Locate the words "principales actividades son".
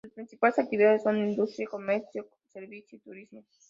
0.13-1.29